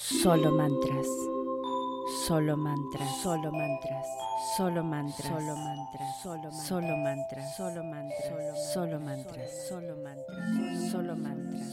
Solo 0.00 0.50
mantras. 0.50 1.06
Solo 2.26 2.56
mantras. 2.56 3.20
Solo 3.22 3.52
mantras. 3.52 4.06
Solo 4.56 4.82
mantras. 4.82 5.28
Solo 5.36 5.56
mantras. 5.56 6.22
Solo 6.22 6.96
mantras. 6.96 7.56
Solo 7.56 7.84
mantras. 7.84 7.84
Solo 7.84 7.84
mantras. 7.84 8.72
Solo 8.72 8.98
mantras. 8.98 9.50
Solo 9.68 9.98
mantras. 10.00 10.90
Solo 10.90 11.16
mantras. 11.16 11.72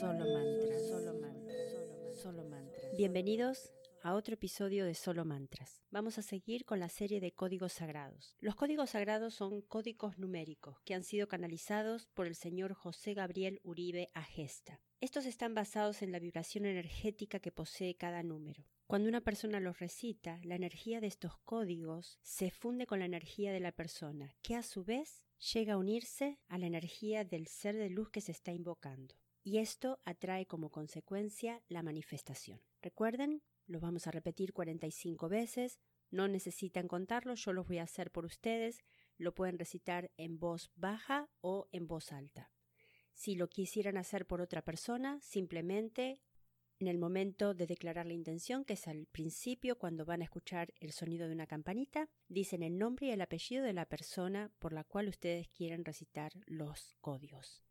Solo 0.00 0.24
mantras. 0.24 0.88
Solo 0.88 1.14
mantras. 1.20 2.20
Solo 2.20 2.44
mantras. 2.44 2.96
Bienvenidos 2.96 3.70
a 4.02 4.14
otro 4.14 4.34
episodio 4.34 4.84
de 4.84 4.94
Solo 4.94 5.24
Mantras. 5.24 5.80
Vamos 5.92 6.18
a 6.18 6.22
seguir 6.22 6.64
con 6.64 6.80
la 6.80 6.88
serie 6.88 7.20
de 7.20 7.30
códigos 7.30 7.74
sagrados. 7.74 8.34
Los 8.40 8.56
códigos 8.56 8.90
sagrados 8.90 9.34
son 9.34 9.62
códigos 9.62 10.18
numéricos 10.18 10.80
que 10.84 10.94
han 10.94 11.04
sido 11.04 11.28
canalizados 11.28 12.08
por 12.08 12.26
el 12.26 12.34
señor 12.34 12.74
José 12.74 13.14
Gabriel 13.14 13.60
Uribe 13.62 14.08
Agesta. 14.14 14.80
Estos 15.00 15.26
están 15.26 15.54
basados 15.54 16.02
en 16.02 16.10
la 16.10 16.18
vibración 16.18 16.66
energética 16.66 17.38
que 17.38 17.52
posee 17.52 17.94
cada 17.94 18.24
número. 18.24 18.64
Cuando 18.88 19.08
una 19.08 19.20
persona 19.20 19.60
los 19.60 19.78
recita, 19.78 20.40
la 20.42 20.56
energía 20.56 21.00
de 21.00 21.06
estos 21.06 21.38
códigos 21.44 22.18
se 22.22 22.50
funde 22.50 22.84
con 22.84 22.98
la 22.98 23.04
energía 23.04 23.52
de 23.52 23.60
la 23.60 23.70
persona, 23.70 24.34
que 24.42 24.56
a 24.56 24.64
su 24.64 24.82
vez 24.82 25.24
llega 25.54 25.74
a 25.74 25.76
unirse 25.76 26.40
a 26.48 26.58
la 26.58 26.66
energía 26.66 27.24
del 27.24 27.46
ser 27.46 27.76
de 27.76 27.90
luz 27.90 28.10
que 28.10 28.20
se 28.20 28.32
está 28.32 28.50
invocando. 28.50 29.14
Y 29.44 29.58
esto 29.58 30.00
atrae 30.04 30.46
como 30.46 30.72
consecuencia 30.72 31.62
la 31.68 31.84
manifestación. 31.84 32.60
Recuerden, 32.82 33.44
lo 33.66 33.78
vamos 33.78 34.08
a 34.08 34.10
repetir 34.10 34.52
45 34.52 35.28
veces, 35.28 35.78
no 36.10 36.26
necesitan 36.26 36.88
contarlo, 36.88 37.36
yo 37.36 37.52
los 37.52 37.68
voy 37.68 37.78
a 37.78 37.84
hacer 37.84 38.10
por 38.10 38.24
ustedes, 38.24 38.82
lo 39.16 39.32
pueden 39.32 39.60
recitar 39.60 40.10
en 40.16 40.40
voz 40.40 40.72
baja 40.74 41.30
o 41.40 41.68
en 41.70 41.86
voz 41.86 42.10
alta. 42.10 42.50
Si 43.18 43.34
lo 43.34 43.48
quisieran 43.48 43.96
hacer 43.96 44.28
por 44.28 44.40
otra 44.40 44.62
persona, 44.62 45.18
simplemente 45.20 46.20
en 46.78 46.86
el 46.86 46.98
momento 46.98 47.52
de 47.52 47.66
declarar 47.66 48.06
la 48.06 48.12
intención, 48.12 48.64
que 48.64 48.74
es 48.74 48.86
al 48.86 49.06
principio 49.06 49.76
cuando 49.76 50.04
van 50.04 50.20
a 50.20 50.24
escuchar 50.24 50.72
el 50.78 50.92
sonido 50.92 51.26
de 51.26 51.34
una 51.34 51.48
campanita, 51.48 52.08
dicen 52.28 52.62
el 52.62 52.78
nombre 52.78 53.08
y 53.08 53.10
el 53.10 53.20
apellido 53.20 53.64
de 53.64 53.72
la 53.72 53.86
persona 53.86 54.52
por 54.60 54.72
la 54.72 54.84
cual 54.84 55.08
ustedes 55.08 55.48
quieren 55.48 55.84
recitar 55.84 56.30
los 56.46 56.94
códigos. 57.00 57.64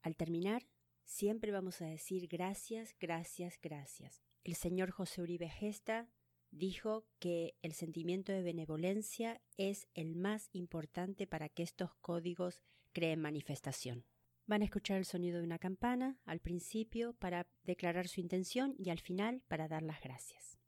Al 0.00 0.16
terminar, 0.16 0.66
siempre 1.04 1.52
vamos 1.52 1.82
a 1.82 1.84
decir 1.84 2.26
gracias, 2.26 2.96
gracias, 2.98 3.58
gracias. 3.60 4.22
El 4.42 4.54
señor 4.54 4.90
José 4.90 5.20
Uribe 5.20 5.50
Gesta 5.50 6.08
dijo 6.50 7.04
que 7.18 7.58
el 7.60 7.74
sentimiento 7.74 8.32
de 8.32 8.40
benevolencia 8.40 9.42
es 9.58 9.86
el 9.92 10.16
más 10.16 10.48
importante 10.52 11.26
para 11.26 11.50
que 11.50 11.62
estos 11.62 11.94
códigos 11.96 12.62
creen 12.94 13.20
manifestación. 13.20 14.06
Van 14.48 14.62
a 14.62 14.64
escuchar 14.64 14.96
el 14.96 15.04
sonido 15.04 15.40
de 15.40 15.44
una 15.44 15.58
campana 15.58 16.16
al 16.24 16.40
principio 16.40 17.12
para 17.12 17.46
declarar 17.64 18.08
su 18.08 18.22
intención 18.22 18.74
y 18.78 18.88
al 18.88 18.98
final 18.98 19.42
para 19.46 19.68
dar 19.68 19.82
las 19.82 20.00
gracias. 20.00 20.58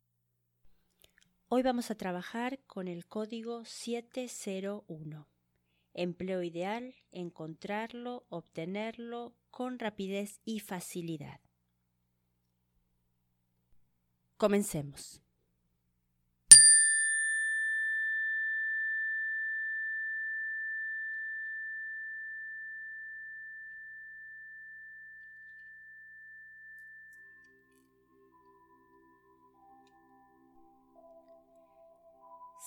Hoy 1.47 1.63
vamos 1.63 1.89
a 1.89 1.95
trabajar 1.95 2.59
con 2.67 2.87
el 2.87 3.07
código 3.07 3.65
701. 3.65 5.27
Empleo 5.95 6.43
ideal, 6.43 6.93
encontrarlo, 7.11 8.27
obtenerlo 8.29 9.35
con 9.49 9.79
rapidez 9.79 10.41
y 10.45 10.59
facilidad. 10.59 11.41
Comencemos. 14.37 15.23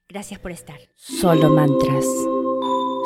Gracias 0.09 0.39
por 0.39 0.53
estar. 0.53 0.79